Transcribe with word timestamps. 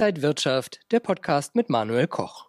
Inside 0.00 0.22
Wirtschaft, 0.22 0.80
der 0.92 1.00
Podcast 1.00 1.54
mit 1.54 1.68
Manuel 1.68 2.06
Koch. 2.06 2.46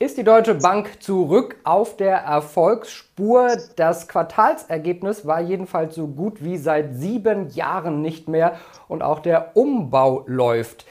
Ist 0.00 0.18
die 0.18 0.24
Deutsche 0.24 0.56
Bank 0.56 1.00
zurück 1.00 1.54
auf 1.62 1.96
der 1.96 2.16
Erfolgsspur? 2.16 3.56
Das 3.76 4.08
Quartalsergebnis 4.08 5.24
war 5.24 5.40
jedenfalls 5.40 5.94
so 5.94 6.08
gut 6.08 6.42
wie 6.42 6.56
seit 6.56 6.96
sieben 6.96 7.48
Jahren 7.50 8.02
nicht 8.02 8.28
mehr 8.28 8.58
und 8.88 9.04
auch 9.04 9.20
der 9.20 9.56
Umbau 9.56 10.24
läuft. 10.26 10.84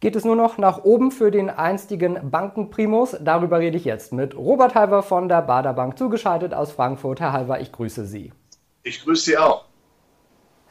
Geht 0.00 0.16
es 0.16 0.24
nur 0.24 0.34
noch 0.34 0.56
nach 0.56 0.82
oben 0.82 1.10
für 1.10 1.30
den 1.30 1.50
einstigen 1.50 2.30
Bankenprimus? 2.30 3.14
Darüber 3.20 3.58
rede 3.58 3.76
ich 3.76 3.84
jetzt 3.84 4.14
mit 4.14 4.34
Robert 4.34 4.74
Halver 4.74 5.02
von 5.02 5.28
der 5.28 5.42
Bader 5.42 5.74
Bank, 5.74 5.98
zugeschaltet 5.98 6.54
aus 6.54 6.72
Frankfurt. 6.72 7.20
Herr 7.20 7.34
Halver, 7.34 7.60
ich 7.60 7.70
grüße 7.70 8.06
Sie. 8.06 8.32
Ich 8.82 9.04
grüße 9.04 9.24
Sie 9.24 9.36
auch. 9.36 9.66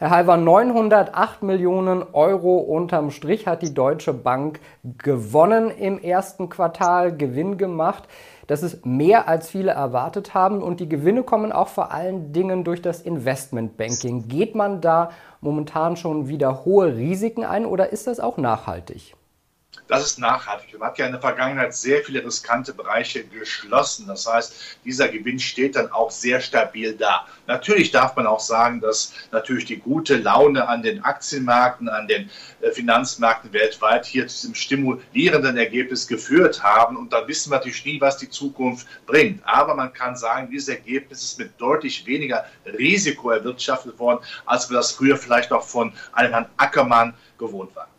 Herr 0.03 0.09
Halver, 0.09 0.35
908 0.35 1.43
Millionen 1.43 2.03
Euro 2.11 2.57
unterm 2.57 3.09
Strich 3.09 3.47
hat 3.47 3.61
die 3.61 3.73
Deutsche 3.73 4.13
Bank 4.13 4.59
gewonnen 4.97 5.71
im 5.71 5.97
ersten 5.97 6.49
Quartal, 6.49 7.15
Gewinn 7.15 7.57
gemacht. 7.57 8.03
Das 8.47 8.63
ist 8.63 8.85
mehr, 8.85 9.29
als 9.29 9.49
viele 9.49 9.71
erwartet 9.71 10.33
haben. 10.33 10.61
Und 10.61 10.81
die 10.81 10.89
Gewinne 10.89 11.23
kommen 11.23 11.53
auch 11.53 11.69
vor 11.69 11.93
allen 11.93 12.33
Dingen 12.33 12.65
durch 12.65 12.81
das 12.81 12.99
Investmentbanking. 12.99 14.27
Geht 14.27 14.55
man 14.55 14.81
da 14.81 15.11
momentan 15.39 15.95
schon 15.95 16.27
wieder 16.27 16.65
hohe 16.65 16.97
Risiken 16.97 17.45
ein 17.45 17.65
oder 17.65 17.93
ist 17.93 18.05
das 18.05 18.19
auch 18.19 18.35
nachhaltig? 18.35 19.15
Das 19.87 20.05
ist 20.05 20.19
nachhaltig. 20.19 20.79
Man 20.79 20.89
hat 20.89 20.97
ja 20.97 21.05
in 21.05 21.11
der 21.11 21.21
Vergangenheit 21.21 21.75
sehr 21.75 22.03
viele 22.03 22.23
riskante 22.23 22.73
Bereiche 22.73 23.25
geschlossen. 23.25 24.07
Das 24.07 24.25
heißt, 24.25 24.77
dieser 24.85 25.09
Gewinn 25.09 25.39
steht 25.39 25.75
dann 25.75 25.91
auch 25.91 26.09
sehr 26.09 26.39
stabil 26.39 26.95
da. 26.95 27.27
Natürlich 27.47 27.91
darf 27.91 28.15
man 28.15 28.25
auch 28.25 28.39
sagen, 28.39 28.79
dass 28.79 29.13
natürlich 29.31 29.65
die 29.65 29.77
gute 29.77 30.15
Laune 30.15 30.67
an 30.67 30.83
den 30.83 31.03
Aktienmärkten, 31.03 31.89
an 31.89 32.07
den 32.07 32.29
äh, 32.61 32.71
Finanzmärkten 32.71 33.51
weltweit 33.51 34.05
hier 34.05 34.27
zu 34.27 34.41
diesem 34.41 34.55
stimulierenden 34.55 35.57
Ergebnis 35.57 36.07
geführt 36.07 36.63
haben. 36.63 36.95
Und 36.95 37.11
da 37.11 37.27
wissen 37.27 37.51
wir 37.51 37.57
natürlich 37.57 37.85
nie, 37.85 37.99
was 37.99 38.17
die 38.17 38.29
Zukunft 38.29 38.87
bringt. 39.05 39.41
Aber 39.45 39.75
man 39.75 39.91
kann 39.91 40.15
sagen, 40.15 40.49
dieses 40.49 40.69
Ergebnis 40.69 41.23
ist 41.23 41.39
mit 41.39 41.59
deutlich 41.59 42.05
weniger 42.05 42.45
Risiko 42.65 43.31
erwirtschaftet 43.31 43.99
worden, 43.99 44.23
als 44.45 44.69
wir 44.69 44.77
das 44.77 44.93
früher 44.93 45.17
vielleicht 45.17 45.51
auch 45.51 45.63
von 45.63 45.91
einem 46.13 46.31
Herrn 46.31 46.49
Ackermann 46.57 47.13
gewohnt 47.37 47.75
waren 47.75 47.92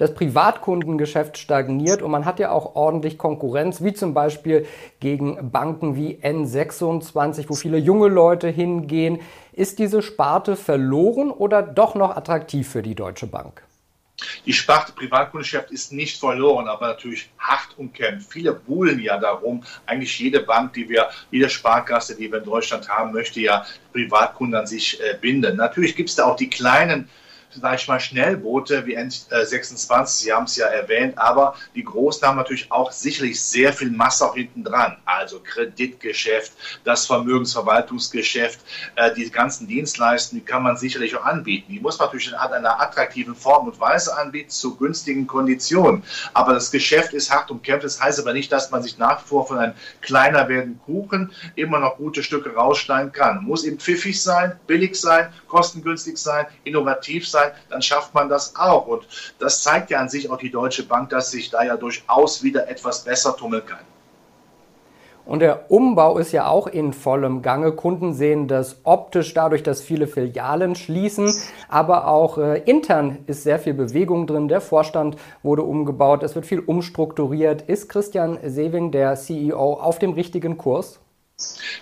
das 0.00 0.14
Privatkundengeschäft 0.14 1.36
stagniert 1.36 2.00
und 2.00 2.10
man 2.10 2.24
hat 2.24 2.38
ja 2.38 2.52
auch 2.52 2.74
ordentlich 2.74 3.18
Konkurrenz, 3.18 3.84
wie 3.84 3.92
zum 3.92 4.14
Beispiel 4.14 4.66
gegen 4.98 5.50
Banken 5.50 5.94
wie 5.94 6.16
N26, 6.16 7.50
wo 7.50 7.54
viele 7.54 7.76
junge 7.76 8.08
Leute 8.08 8.48
hingehen. 8.48 9.20
Ist 9.52 9.78
diese 9.78 10.00
Sparte 10.00 10.56
verloren 10.56 11.30
oder 11.30 11.62
doch 11.62 11.94
noch 11.94 12.16
attraktiv 12.16 12.66
für 12.66 12.80
die 12.80 12.94
Deutsche 12.94 13.26
Bank? 13.26 13.62
Die 14.46 14.54
Sparte 14.54 14.92
Privatkundengeschäft 14.92 15.70
ist 15.70 15.92
nicht 15.92 16.18
verloren, 16.18 16.66
aber 16.66 16.86
natürlich 16.86 17.28
hart 17.38 17.76
umkämpft. 17.76 18.32
Viele 18.32 18.54
buhlen 18.54 19.00
ja 19.00 19.18
darum. 19.18 19.62
Eigentlich 19.84 20.18
jede 20.18 20.40
Bank, 20.40 20.72
die 20.72 20.88
wir, 20.88 21.10
jede 21.30 21.50
Sparkasse, 21.50 22.16
die 22.16 22.32
wir 22.32 22.38
in 22.38 22.44
Deutschland 22.44 22.88
haben, 22.88 23.12
möchte 23.12 23.40
ja 23.40 23.66
Privatkunden 23.92 24.58
an 24.58 24.66
sich 24.66 24.98
äh, 25.00 25.18
binden. 25.20 25.56
Natürlich 25.56 25.94
gibt 25.94 26.08
es 26.08 26.16
da 26.16 26.24
auch 26.24 26.36
die 26.36 26.48
kleinen 26.48 27.06
sag 27.52 27.80
ich 27.80 27.88
mal, 27.88 27.98
Schnellboote 27.98 28.86
wie 28.86 28.96
N26, 28.96 30.06
Sie 30.06 30.32
haben 30.32 30.44
es 30.44 30.56
ja 30.56 30.66
erwähnt, 30.66 31.18
aber 31.18 31.54
die 31.74 31.82
Großen 31.82 32.26
haben 32.26 32.36
natürlich 32.36 32.70
auch 32.70 32.92
sicherlich 32.92 33.42
sehr 33.42 33.72
viel 33.72 33.90
Masse 33.90 34.24
auch 34.24 34.34
hinten 34.34 34.62
dran. 34.62 34.96
Also 35.04 35.40
Kreditgeschäft, 35.40 36.52
das 36.84 37.06
Vermögensverwaltungsgeschäft, 37.06 38.60
äh, 38.96 39.12
die 39.14 39.30
ganzen 39.30 39.66
Dienstleistungen, 39.66 40.42
die 40.42 40.50
kann 40.50 40.62
man 40.62 40.76
sicherlich 40.76 41.16
auch 41.16 41.24
anbieten. 41.24 41.72
Die 41.72 41.80
muss 41.80 41.98
man 41.98 42.06
natürlich 42.06 42.28
in 42.28 42.34
einer 42.34 42.80
attraktiven 42.80 43.34
Form 43.34 43.66
und 43.66 43.80
Weise 43.80 44.16
anbieten, 44.16 44.50
zu 44.50 44.76
günstigen 44.76 45.26
Konditionen. 45.26 46.04
Aber 46.34 46.54
das 46.54 46.70
Geschäft 46.70 47.14
ist 47.14 47.30
hart 47.30 47.50
umkämpft. 47.50 47.84
Das 47.84 48.00
heißt 48.00 48.20
aber 48.20 48.32
nicht, 48.32 48.52
dass 48.52 48.70
man 48.70 48.82
sich 48.82 48.98
nach 48.98 49.24
wie 49.24 49.28
vor 49.28 49.46
von 49.46 49.58
einem 49.58 49.74
kleiner 50.00 50.48
werdenden 50.48 50.80
Kuchen 50.84 51.32
immer 51.56 51.80
noch 51.80 51.96
gute 51.96 52.22
Stücke 52.22 52.54
rausschneiden 52.54 53.12
kann. 53.12 53.44
Muss 53.44 53.64
eben 53.64 53.78
pfiffig 53.78 54.22
sein, 54.22 54.58
billig 54.66 54.94
sein, 54.94 55.32
kostengünstig 55.48 56.16
sein, 56.16 56.46
innovativ 56.64 57.28
sein 57.28 57.39
sein, 57.40 57.52
dann 57.68 57.82
schafft 57.82 58.14
man 58.14 58.28
das 58.28 58.56
auch. 58.56 58.86
Und 58.86 59.06
das 59.38 59.62
zeigt 59.62 59.90
ja 59.90 59.98
an 59.98 60.08
sich 60.08 60.30
auch 60.30 60.38
die 60.38 60.50
Deutsche 60.50 60.84
Bank, 60.84 61.10
dass 61.10 61.30
sich 61.30 61.50
da 61.50 61.62
ja 61.62 61.76
durchaus 61.76 62.42
wieder 62.42 62.68
etwas 62.68 63.04
besser 63.04 63.36
tummeln 63.36 63.64
kann. 63.64 63.80
Und 65.26 65.40
der 65.40 65.70
Umbau 65.70 66.18
ist 66.18 66.32
ja 66.32 66.48
auch 66.48 66.66
in 66.66 66.92
vollem 66.92 67.40
Gange. 67.40 67.72
Kunden 67.72 68.14
sehen 68.14 68.48
das 68.48 68.80
optisch 68.82 69.32
dadurch, 69.32 69.62
dass 69.62 69.80
viele 69.80 70.08
Filialen 70.08 70.74
schließen, 70.74 71.32
aber 71.68 72.08
auch 72.08 72.38
äh, 72.38 72.58
intern 72.62 73.18
ist 73.26 73.44
sehr 73.44 73.60
viel 73.60 73.74
Bewegung 73.74 74.26
drin. 74.26 74.48
Der 74.48 74.60
Vorstand 74.60 75.16
wurde 75.44 75.62
umgebaut, 75.62 76.24
es 76.24 76.34
wird 76.34 76.46
viel 76.46 76.58
umstrukturiert. 76.58 77.62
Ist 77.62 77.88
Christian 77.88 78.38
Sewing, 78.42 78.90
der 78.90 79.14
CEO, 79.14 79.74
auf 79.74 80.00
dem 80.00 80.14
richtigen 80.14 80.58
Kurs? 80.58 80.98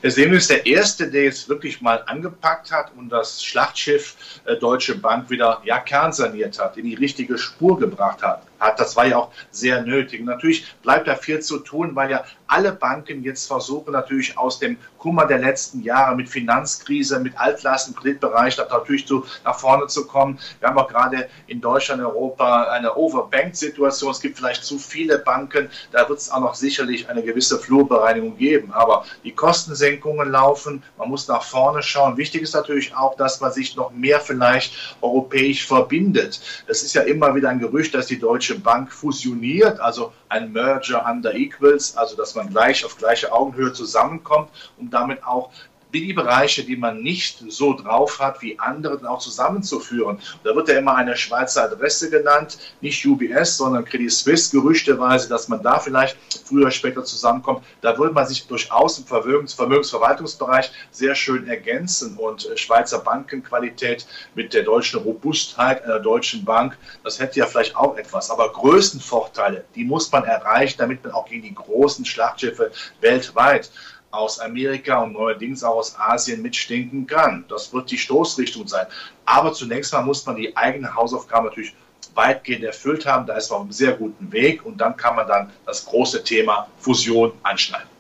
Semel 0.03 0.39
ist 0.39 0.51
der 0.51 0.67
Erste, 0.67 1.11
der 1.11 1.25
jetzt 1.25 1.49
wirklich 1.49 1.81
mal 1.81 2.03
angepackt 2.07 2.71
hat 2.71 2.93
und 2.97 3.09
das 3.09 3.43
Schlachtschiff 3.43 4.17
äh, 4.45 4.57
Deutsche 4.57 4.97
Bank 4.97 5.31
wieder 5.31 5.61
ja, 5.65 5.79
kernsaniert 5.79 6.59
hat, 6.59 6.77
in 6.77 6.85
die 6.85 6.95
richtige 6.95 7.39
Spur 7.39 7.79
gebracht 7.79 8.23
hat 8.23 8.48
hat. 8.59 8.81
Das 8.81 8.97
war 8.97 9.07
ja 9.07 9.19
auch 9.19 9.31
sehr 9.51 9.83
nötig. 9.83 10.25
natürlich 10.25 10.67
bleibt 10.83 11.09
da 11.09 11.15
viel 11.15 11.41
zu 11.41 11.59
tun, 11.59 11.95
weil 11.95 12.11
ja 12.11 12.25
alle 12.49 12.73
Banken 12.73 13.23
jetzt 13.23 13.47
versuchen, 13.47 13.93
natürlich 13.93 14.37
aus 14.39 14.59
dem 14.59 14.79
Kummer 14.99 15.27
der 15.27 15.39
letzten 15.39 15.83
Jahre 15.83 16.17
mit 16.17 16.29
Finanzkrise, 16.29 17.21
mit 17.21 17.39
Altlasten 17.39 17.95
Kreditbereich 17.95 18.57
natürlich 18.57 19.07
zu, 19.07 19.25
nach 19.45 19.59
vorne 19.59 19.87
zu 19.87 20.07
kommen. 20.07 20.39
Wir 20.59 20.69
haben 20.69 20.79
auch 20.79 20.89
gerade 20.89 21.29
in 21.47 21.61
Deutschland, 21.61 22.03
Europa 22.03 22.65
eine 22.65 22.97
Overbanked-Situation. 22.97 24.11
Es 24.11 24.21
gibt 24.21 24.39
vielleicht 24.39 24.65
zu 24.65 24.79
viele 24.79 25.19
Banken. 25.19 25.69
Da 25.93 26.09
wird 26.09 26.19
es 26.19 26.31
auch 26.31 26.41
noch 26.41 26.55
sicherlich 26.55 27.09
eine 27.09 27.23
gewisse 27.23 27.59
Flurbereinigung 27.59 28.37
geben. 28.37 28.73
Aber 28.73 29.05
die 29.25 29.33
Kostensenkungen 29.33 30.31
laufen. 30.31 30.83
Man 30.97 31.09
muss 31.09 31.29
nach 31.29 31.43
vorne 31.43 31.83
schauen. 31.83 32.17
Wichtig 32.17 32.43
ist 32.43 32.55
natürlich 32.55 32.95
auch, 32.97 33.17
dass 33.17 33.41
man 33.41 33.53
sich 33.53 33.77
noch 33.77 33.93
mehr 33.93 34.21
vielleicht 34.21 34.97
europäisch 35.01 35.67
verbindet. 35.67 36.41
Es 36.67 36.83
ist 36.83 36.95
ja 36.95 37.03
immer 37.03 37.35
wieder 37.35 37.51
ein 37.51 37.61
Gerücht, 37.61 37.95
dass 37.95 38.07
die 38.07 38.19
Deutsche 38.19 38.48
Deutsche 38.49 38.61
Bank 38.61 38.93
fusioniert, 38.93 39.79
also 39.79 40.13
ein 40.31 40.53
Merger 40.53 41.05
under 41.07 41.35
Equals, 41.35 41.97
also 41.97 42.17
dass 42.17 42.35
man 42.35 42.49
gleich 42.49 42.85
auf 42.85 42.97
gleiche 42.97 43.31
Augenhöhe 43.31 43.73
zusammenkommt, 43.75 44.51
um 44.79 44.89
damit 44.89 45.23
auch 45.25 45.51
die 45.93 46.13
Bereiche, 46.13 46.65
die 46.65 46.77
man 46.77 47.03
nicht 47.03 47.43
so 47.49 47.75
drauf 47.75 48.19
hat 48.21 48.43
wie 48.43 48.59
andere, 48.59 48.99
dann 48.99 49.07
auch 49.07 49.21
zusammenzuführen. 49.21 50.19
Da 50.45 50.55
wird 50.55 50.69
ja 50.69 50.79
immer 50.79 50.97
eine 50.97 51.17
Schweizer 51.17 51.65
Adresse 51.65 52.11
genannt, 52.11 52.59
nicht 52.81 53.05
UBS, 53.07 53.57
sondern 53.57 53.85
Credit 53.85 54.13
Suisse, 54.13 54.51
gerüchteweise, 54.51 55.29
dass 55.29 55.49
man 55.49 55.63
da 55.63 55.79
vielleicht 55.79 56.17
früher 56.45 56.71
später 56.71 57.05
zusammenkommt. 57.05 57.65
Da 57.81 57.97
würde 57.97 58.13
man 58.13 58.27
sich 58.27 58.47
durchaus 58.47 58.99
im 58.99 59.07
Vermögens 59.07 59.55
Vermögensverwaltungsbereich 59.55 60.71
sehr 60.91 61.15
schön 61.15 61.47
ergänzen 61.49 62.17
und 62.17 62.47
äh, 62.47 62.57
Schweizer 62.57 62.99
Bankenqualität 62.99 64.07
mit 64.35 64.53
der 64.53 64.65
deutschen 64.65 65.01
Robustheit 65.01 65.85
einer 65.85 66.01
deutschen 66.01 66.45
Bank, 66.45 66.77
das 67.05 67.19
hätte 67.19 67.39
ja 67.39 67.47
vielleicht 67.47 67.77
auch 67.77 67.97
etwas. 67.97 68.31
Aber 68.31 68.53
größten 68.53 69.01
Vorteile, 69.01 69.65
die 69.75 69.85
muss 69.85 70.11
man 70.13 70.25
erreichen, 70.25 70.77
damit 70.79 71.03
man 71.03 71.13
auch 71.13 71.27
gegen 71.27 71.43
die 71.43 71.55
großen 71.55 72.05
Schlachtschiffe 72.05 72.71
weltweit 73.01 73.71
aus 74.11 74.41
Amerika 74.41 75.03
und 75.03 75.13
neuerdings 75.13 75.63
auch 75.63 75.77
aus 75.77 75.99
Asien 75.99 76.43
mitstinken 76.43 77.07
kann. 77.07 77.45
Das 77.49 77.73
wird 77.73 77.91
die 77.91 77.99
Stoßrichtung 77.99 78.67
sein. 78.67 78.87
Aber 79.25 79.53
zunächst 79.53 79.93
mal 79.93 80.03
muss 80.03 80.25
man 80.25 80.37
die 80.37 80.57
eigene 80.57 80.95
Hausaufgabe 80.95 81.49
natürlich 81.49 81.75
weitgehend 82.15 82.65
erfüllt 82.65 83.07
haben. 83.07 83.27
Da 83.27 83.35
ist 83.35 83.51
man 83.51 83.59
auf 83.59 83.63
einem 83.65 83.73
sehr 83.73 83.93
guten 83.93 84.33
Weg 84.33 84.65
und 84.65 84.79
dann 84.79 84.97
kann 84.97 85.17
man 85.17 85.27
dann 85.29 85.53
das 85.67 85.85
große 85.85 86.25
Thema 86.25 86.69
Fusion 86.79 87.33
anschneiden. 87.43 87.98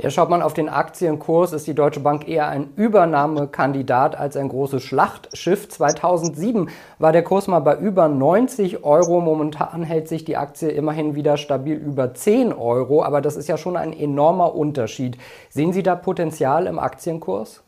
Ja, 0.00 0.10
schaut 0.10 0.30
man 0.30 0.42
auf 0.42 0.54
den 0.54 0.68
Aktienkurs, 0.68 1.52
ist 1.52 1.66
die 1.66 1.74
Deutsche 1.74 1.98
Bank 1.98 2.28
eher 2.28 2.46
ein 2.46 2.72
Übernahmekandidat 2.76 4.16
als 4.16 4.36
ein 4.36 4.48
großes 4.48 4.80
Schlachtschiff. 4.80 5.68
2007 5.68 6.70
war 7.00 7.10
der 7.10 7.24
Kurs 7.24 7.48
mal 7.48 7.58
bei 7.58 7.76
über 7.76 8.08
90 8.08 8.84
Euro. 8.84 9.20
Momentan 9.20 9.82
hält 9.82 10.06
sich 10.06 10.24
die 10.24 10.36
Aktie 10.36 10.68
immerhin 10.68 11.16
wieder 11.16 11.36
stabil 11.36 11.74
über 11.74 12.14
10 12.14 12.52
Euro. 12.52 13.02
Aber 13.02 13.20
das 13.20 13.34
ist 13.34 13.48
ja 13.48 13.56
schon 13.56 13.76
ein 13.76 13.92
enormer 13.92 14.54
Unterschied. 14.54 15.18
Sehen 15.50 15.72
Sie 15.72 15.82
da 15.82 15.96
Potenzial 15.96 16.68
im 16.68 16.78
Aktienkurs? 16.78 17.64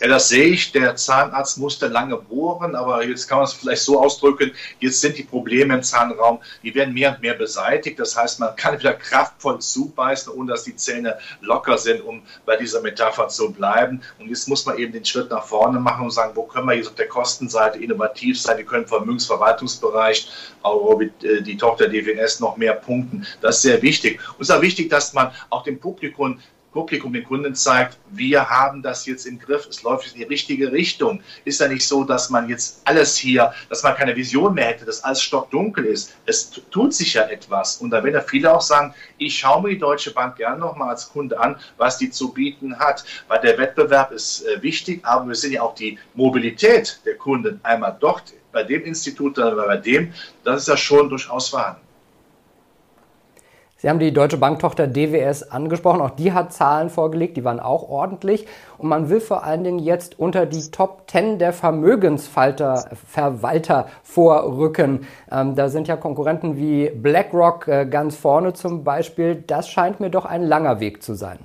Ja, 0.00 0.08
das 0.08 0.28
sehe 0.28 0.46
ich. 0.46 0.72
Der 0.72 0.96
Zahnarzt 0.96 1.58
musste 1.58 1.88
lange 1.88 2.16
bohren, 2.16 2.74
aber 2.74 3.04
jetzt 3.04 3.28
kann 3.28 3.38
man 3.38 3.46
es 3.46 3.52
vielleicht 3.52 3.82
so 3.82 4.00
ausdrücken, 4.00 4.52
jetzt 4.78 5.00
sind 5.00 5.16
die 5.18 5.24
Probleme 5.24 5.74
im 5.74 5.82
Zahnraum, 5.82 6.40
die 6.62 6.74
werden 6.74 6.94
mehr 6.94 7.14
und 7.14 7.20
mehr 7.20 7.34
beseitigt. 7.34 7.98
Das 7.98 8.16
heißt, 8.16 8.40
man 8.40 8.54
kann 8.56 8.78
wieder 8.78 8.94
kraftvoll 8.94 9.58
zubeißen, 9.58 10.32
ohne 10.32 10.52
dass 10.52 10.64
die 10.64 10.76
Zähne 10.76 11.18
locker 11.40 11.78
sind, 11.78 12.02
um 12.02 12.22
bei 12.46 12.56
dieser 12.56 12.80
Metapher 12.80 13.28
zu 13.28 13.52
bleiben. 13.52 14.02
Und 14.18 14.28
jetzt 14.28 14.48
muss 14.48 14.64
man 14.66 14.78
eben 14.78 14.92
den 14.92 15.04
Schritt 15.04 15.30
nach 15.30 15.44
vorne 15.44 15.80
machen 15.80 16.04
und 16.04 16.10
sagen, 16.10 16.32
wo 16.34 16.44
können 16.44 16.66
wir 16.66 16.74
jetzt 16.74 16.88
auf 16.88 16.94
der 16.94 17.08
Kostenseite 17.08 17.78
innovativ 17.78 18.40
sein? 18.40 18.58
Wir 18.58 18.64
können 18.64 18.84
im 18.84 18.88
Vermögensverwaltungsbereich, 18.88 20.30
auch 20.62 21.00
äh, 21.00 21.42
die 21.42 21.56
Tochter 21.56 21.88
DWS 21.88 22.40
noch 22.40 22.56
mehr 22.56 22.74
punkten. 22.74 23.26
Das 23.40 23.56
ist 23.56 23.62
sehr 23.62 23.82
wichtig. 23.82 24.20
Und 24.36 24.42
es 24.42 24.48
ist 24.48 24.54
auch 24.54 24.62
wichtig, 24.62 24.90
dass 24.90 25.12
man 25.12 25.30
auch 25.48 25.64
dem 25.64 25.78
Publikum 25.78 26.38
Publikum, 26.72 27.12
den 27.12 27.24
Kunden 27.24 27.54
zeigt, 27.54 27.98
wir 28.10 28.48
haben 28.48 28.82
das 28.82 29.04
jetzt 29.06 29.26
im 29.26 29.38
Griff, 29.38 29.66
es 29.66 29.82
läuft 29.82 30.12
in 30.12 30.18
die 30.20 30.24
richtige 30.24 30.70
Richtung. 30.70 31.20
Ist 31.44 31.60
ja 31.60 31.68
nicht 31.68 31.86
so, 31.86 32.04
dass 32.04 32.30
man 32.30 32.48
jetzt 32.48 32.82
alles 32.84 33.16
hier, 33.16 33.52
dass 33.68 33.82
man 33.82 33.96
keine 33.96 34.14
Vision 34.14 34.54
mehr 34.54 34.66
hätte, 34.66 34.84
dass 34.84 35.02
alles 35.02 35.20
stockdunkel 35.20 35.84
ist. 35.84 36.14
Es 36.26 36.50
tut 36.70 36.94
sich 36.94 37.14
ja 37.14 37.22
etwas. 37.22 37.78
Und 37.78 37.90
da 37.90 38.02
werden 38.04 38.14
ja 38.14 38.20
viele 38.20 38.54
auch 38.54 38.60
sagen, 38.60 38.94
ich 39.18 39.38
schaue 39.38 39.62
mir 39.62 39.70
die 39.70 39.78
Deutsche 39.78 40.12
Bank 40.12 40.36
gerne 40.36 40.58
nochmal 40.58 40.90
als 40.90 41.08
Kunde 41.08 41.38
an, 41.40 41.56
was 41.76 41.98
die 41.98 42.10
zu 42.10 42.32
bieten 42.32 42.78
hat. 42.78 43.04
Weil 43.26 43.40
der 43.40 43.58
Wettbewerb 43.58 44.12
ist 44.12 44.46
äh, 44.46 44.62
wichtig, 44.62 45.00
aber 45.04 45.26
wir 45.26 45.34
sehen 45.34 45.52
ja 45.52 45.62
auch 45.62 45.74
die 45.74 45.98
Mobilität 46.14 47.00
der 47.04 47.16
Kunden 47.16 47.60
einmal 47.64 47.96
dort 47.98 48.32
bei 48.52 48.62
dem 48.62 48.84
Institut, 48.84 49.38
dann 49.38 49.56
bei 49.56 49.76
dem, 49.76 50.12
das 50.44 50.62
ist 50.62 50.68
ja 50.68 50.76
schon 50.76 51.08
durchaus 51.08 51.48
vorhanden. 51.48 51.89
Sie 53.80 53.88
haben 53.88 53.98
die 53.98 54.12
Deutsche 54.12 54.36
Banktochter 54.36 54.86
DWS 54.86 55.44
angesprochen. 55.44 56.02
Auch 56.02 56.10
die 56.10 56.34
hat 56.34 56.52
Zahlen 56.52 56.90
vorgelegt, 56.90 57.38
die 57.38 57.44
waren 57.44 57.60
auch 57.60 57.88
ordentlich. 57.88 58.46
Und 58.76 58.90
man 58.90 59.08
will 59.08 59.22
vor 59.22 59.42
allen 59.42 59.64
Dingen 59.64 59.78
jetzt 59.78 60.18
unter 60.18 60.44
die 60.44 60.70
Top 60.70 61.10
10 61.10 61.38
der 61.38 61.54
Vermögensverwalter 61.54 63.88
vorrücken. 64.02 65.06
Ähm, 65.32 65.54
da 65.54 65.70
sind 65.70 65.88
ja 65.88 65.96
Konkurrenten 65.96 66.58
wie 66.58 66.90
BlackRock 66.90 67.68
äh, 67.68 67.86
ganz 67.86 68.16
vorne 68.16 68.52
zum 68.52 68.84
Beispiel. 68.84 69.42
Das 69.46 69.70
scheint 69.70 69.98
mir 69.98 70.10
doch 70.10 70.26
ein 70.26 70.42
langer 70.42 70.80
Weg 70.80 71.02
zu 71.02 71.14
sein. 71.14 71.38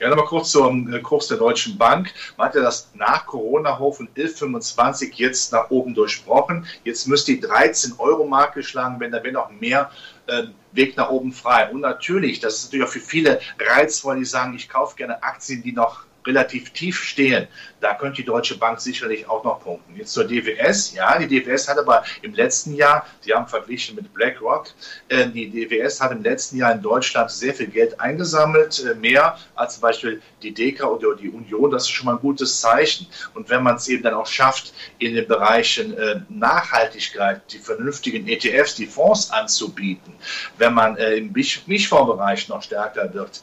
Ja, 0.00 0.08
nochmal 0.08 0.26
kurz 0.26 0.50
zum 0.50 0.92
äh, 0.92 1.00
Kurs 1.00 1.28
der 1.28 1.36
Deutschen 1.36 1.78
Bank. 1.78 2.12
Man 2.36 2.48
hat 2.48 2.54
ja 2.54 2.62
das 2.62 2.90
nach 2.94 3.26
Corona-Hoch 3.26 3.96
von 3.96 4.08
11,25 4.16 5.12
jetzt 5.14 5.52
nach 5.52 5.70
oben 5.70 5.94
durchbrochen. 5.94 6.66
Jetzt 6.84 7.06
müsste 7.06 7.32
die 7.32 7.42
13-Euro-Marke 7.42 8.62
schlagen, 8.62 9.00
wenn 9.00 9.12
da 9.12 9.22
wäre 9.22 9.34
noch 9.34 9.50
mehr 9.50 9.90
äh, 10.26 10.44
Weg 10.72 10.96
nach 10.96 11.10
oben 11.10 11.32
frei. 11.32 11.70
Und 11.70 11.80
natürlich, 11.80 12.40
das 12.40 12.56
ist 12.56 12.64
natürlich 12.64 12.88
auch 12.88 12.92
für 12.92 13.00
viele 13.00 13.40
reizvoll, 13.58 14.18
die 14.18 14.24
sagen, 14.24 14.54
ich 14.54 14.68
kaufe 14.68 14.96
gerne 14.96 15.22
Aktien, 15.22 15.62
die 15.62 15.72
noch 15.72 16.04
relativ 16.26 16.70
tief 16.70 17.02
stehen, 17.02 17.48
da 17.84 17.92
könnte 17.92 18.22
die 18.22 18.24
Deutsche 18.24 18.56
Bank 18.56 18.80
sicherlich 18.80 19.28
auch 19.28 19.44
noch 19.44 19.60
punkten. 19.60 19.94
Jetzt 19.94 20.14
zur 20.14 20.24
DWS. 20.24 20.94
Ja, 20.94 21.18
die 21.18 21.28
DWS 21.28 21.68
hat 21.68 21.76
aber 21.76 22.02
im 22.22 22.32
letzten 22.32 22.74
Jahr, 22.74 23.06
Sie 23.20 23.34
haben 23.34 23.46
verglichen 23.46 23.94
mit 23.94 24.12
BlackRock, 24.14 24.68
äh, 25.08 25.26
die 25.26 25.50
DWS 25.50 26.00
hat 26.00 26.12
im 26.12 26.22
letzten 26.22 26.56
Jahr 26.56 26.72
in 26.72 26.80
Deutschland 26.80 27.30
sehr 27.30 27.52
viel 27.52 27.66
Geld 27.66 28.00
eingesammelt, 28.00 28.82
äh, 28.84 28.94
mehr 28.94 29.38
als 29.54 29.74
zum 29.74 29.82
Beispiel 29.82 30.22
die 30.42 30.52
DEKA 30.52 30.86
oder 30.86 31.14
die 31.14 31.28
Union. 31.28 31.70
Das 31.70 31.82
ist 31.82 31.90
schon 31.90 32.06
mal 32.06 32.12
ein 32.12 32.20
gutes 32.20 32.58
Zeichen. 32.58 33.06
Und 33.34 33.50
wenn 33.50 33.62
man 33.62 33.76
es 33.76 33.86
eben 33.88 34.02
dann 34.02 34.14
auch 34.14 34.26
schafft, 34.26 34.72
in 34.98 35.14
den 35.14 35.28
Bereichen 35.28 35.94
äh, 35.98 36.20
Nachhaltigkeit, 36.30 37.42
die 37.52 37.58
vernünftigen 37.58 38.26
ETFs, 38.26 38.76
die 38.76 38.86
Fonds 38.86 39.30
anzubieten, 39.30 40.14
wenn 40.56 40.72
man 40.72 40.96
im 40.96 41.32
Mischfondsbereich 41.32 42.48
noch 42.48 42.62
stärker 42.62 43.12
wird, 43.12 43.42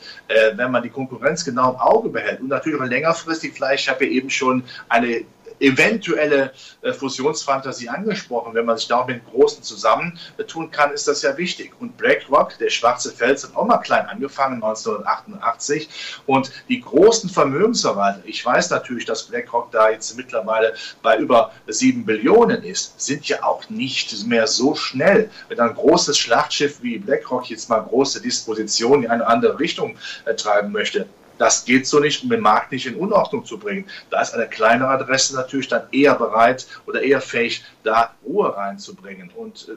wenn 0.56 0.72
man 0.72 0.82
die 0.82 0.90
Konkurrenz 0.90 1.44
genau 1.44 1.72
im 1.72 1.76
Auge 1.78 2.10
behält 2.10 2.42
und 2.42 2.48
natürlich 2.48 2.71
natürlich 2.72 2.90
längerfristig, 2.90 3.54
vielleicht, 3.54 3.84
ich 3.84 3.90
habe 3.90 4.06
ja 4.06 4.12
eben 4.12 4.30
schon 4.30 4.64
eine 4.90 5.26
eventuelle 5.62 6.52
äh, 6.82 6.92
Fusionsfantasie 6.92 7.88
angesprochen. 7.88 8.54
Wenn 8.54 8.66
man 8.66 8.78
sich 8.78 8.88
da 8.88 9.06
mit 9.06 9.24
Großen 9.26 9.64
zusammentun 9.64 10.72
kann, 10.72 10.92
ist 10.92 11.08
das 11.08 11.22
ja 11.22 11.38
wichtig. 11.38 11.74
Und 11.80 11.98
BlackRock, 11.98 12.58
der 12.58 12.70
schwarze 12.70 13.12
Fels, 13.12 13.44
hat 13.44 13.56
auch 13.56 13.66
mal 13.66 13.78
klein 13.78 14.08
angefangen, 14.08 14.56
1988. 14.56 15.90
Und 16.26 16.52
die 16.68 16.82
großen 16.82 17.30
Vermögensverwalter, 17.30 18.22
ich 18.26 18.44
weiß 18.46 18.72
natürlich, 18.72 19.06
dass 19.06 19.24
BlackRock 19.24 19.72
da 19.72 19.90
jetzt 19.90 20.18
mittlerweile 20.18 20.74
bei 21.02 21.18
über 21.18 21.52
sieben 21.68 22.06
Billionen 22.06 22.64
ist, 22.64 23.00
sind 23.00 23.28
ja 23.28 23.44
auch 23.44 23.70
nicht 23.70 24.26
mehr 24.26 24.48
so 24.48 24.76
schnell. 24.76 25.30
Wenn 25.48 25.60
ein 25.60 25.76
großes 25.76 26.18
Schlachtschiff 26.18 26.82
wie 26.82 26.98
BlackRock 26.98 27.50
jetzt 27.50 27.70
mal 27.70 27.80
große 27.80 28.22
Dispositionen 28.22 29.04
in 29.06 29.12
eine 29.12 29.28
andere 29.28 29.60
Richtung 29.60 29.98
äh, 30.26 30.34
treiben 30.34 30.72
möchte, 30.72 31.08
das 31.42 31.66
geht 31.66 31.88
so 31.88 32.00
nicht, 32.00 32.24
um 32.24 32.30
den 32.30 32.40
Markt 32.40 32.72
nicht 32.72 32.86
in 32.86 32.96
Unordnung 32.96 33.44
zu 33.46 33.58
bringen. 33.58 33.90
Da 34.12 34.22
ist 34.22 34.36
eine 34.36 34.48
kleinere 34.48 34.90
Adresse 34.90 35.36
natürlich 35.36 35.68
dann 35.68 35.88
eher 35.92 36.14
bereit 36.14 36.68
oder 36.86 37.02
eher 37.02 37.20
fähig, 37.20 37.64
da 37.84 38.14
Ruhe 38.24 38.56
reinzubringen. 38.56 39.32
Und 39.36 39.68
äh, 39.68 39.74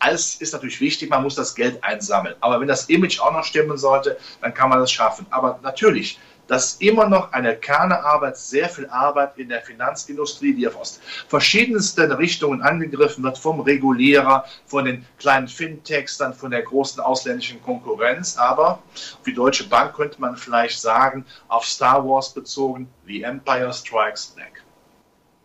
alles 0.00 0.34
ist 0.40 0.52
natürlich 0.52 0.80
wichtig, 0.80 1.10
man 1.10 1.22
muss 1.22 1.36
das 1.36 1.54
Geld 1.54 1.84
einsammeln. 1.84 2.34
Aber 2.40 2.60
wenn 2.60 2.66
das 2.66 2.86
Image 2.86 3.20
auch 3.20 3.32
noch 3.32 3.44
stimmen 3.44 3.78
sollte, 3.78 4.18
dann 4.40 4.52
kann 4.54 4.70
man 4.70 4.80
das 4.80 4.90
schaffen. 4.90 5.24
Aber 5.30 5.60
natürlich, 5.62 6.18
dass 6.46 6.74
immer 6.76 7.08
noch 7.08 7.32
eine 7.32 7.56
Kernearbeit, 7.56 8.36
sehr 8.36 8.68
viel 8.68 8.86
Arbeit 8.88 9.38
in 9.38 9.48
der 9.48 9.62
Finanzindustrie, 9.62 10.54
die 10.54 10.68
aus 10.68 11.00
verschiedensten 11.28 12.12
Richtungen 12.12 12.62
angegriffen 12.62 13.24
wird, 13.24 13.38
vom 13.38 13.60
Regulierer, 13.60 14.44
von 14.66 14.84
den 14.84 15.06
kleinen 15.18 15.48
Fintechs, 15.48 16.18
dann 16.18 16.34
von 16.34 16.50
der 16.50 16.62
großen 16.62 17.02
ausländischen 17.02 17.62
Konkurrenz. 17.62 18.36
Aber 18.36 18.80
die 19.26 19.34
Deutsche 19.34 19.68
Bank 19.68 19.94
könnte 19.94 20.20
man 20.20 20.36
vielleicht 20.36 20.80
sagen, 20.80 21.24
auf 21.48 21.64
Star 21.64 22.06
Wars 22.06 22.32
bezogen, 22.32 22.88
The 23.06 23.22
Empire 23.22 23.72
Strikes 23.72 24.26
Back. 24.26 24.62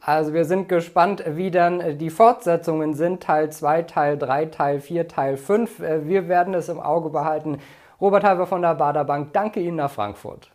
Also 0.01 0.33
wir 0.33 0.45
sind 0.45 0.69
gespannt, 0.69 1.23
wie 1.27 1.51
dann 1.51 1.97
die 1.97 2.09
Fortsetzungen 2.09 2.93
sind, 2.93 3.21
Teil 3.21 3.51
2, 3.51 3.83
Teil 3.83 4.17
3, 4.17 4.45
Teil 4.45 4.79
4, 4.79 5.07
Teil 5.07 5.37
5. 5.37 5.79
Wir 5.79 6.27
werden 6.27 6.53
es 6.53 6.69
im 6.69 6.79
Auge 6.79 7.09
behalten. 7.09 7.59
Robert 7.99 8.23
Halber 8.23 8.47
von 8.47 8.61
der 8.61 8.75
Bader 8.75 9.03
Bank, 9.03 9.33
danke 9.33 9.59
Ihnen 9.59 9.75
nach 9.75 9.91
Frankfurt. 9.91 10.51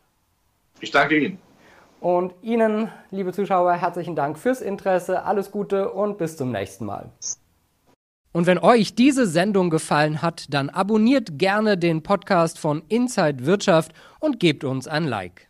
Ich 0.80 0.90
danke 0.90 1.18
Ihnen. 1.18 1.38
Und 2.00 2.34
Ihnen, 2.42 2.90
liebe 3.10 3.32
Zuschauer, 3.32 3.74
herzlichen 3.74 4.14
Dank 4.14 4.38
fürs 4.38 4.60
Interesse, 4.60 5.24
alles 5.24 5.50
Gute 5.50 5.90
und 5.90 6.18
bis 6.18 6.36
zum 6.36 6.52
nächsten 6.52 6.84
Mal. 6.84 7.10
Und 8.32 8.46
wenn 8.46 8.58
euch 8.58 8.94
diese 8.94 9.26
Sendung 9.26 9.70
gefallen 9.70 10.20
hat, 10.20 10.52
dann 10.52 10.68
abonniert 10.68 11.38
gerne 11.38 11.78
den 11.78 12.02
Podcast 12.02 12.58
von 12.58 12.82
Inside 12.88 13.46
Wirtschaft 13.46 13.92
und 14.18 14.40
gebt 14.40 14.64
uns 14.64 14.88
ein 14.88 15.04
Like. 15.04 15.48